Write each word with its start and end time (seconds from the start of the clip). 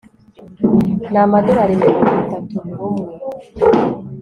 ni 1.11 1.17
amadorari 1.25 1.79
mirongo 1.81 2.01
itatu 2.23 2.55
buri 2.63 2.77
umwe 2.87 3.13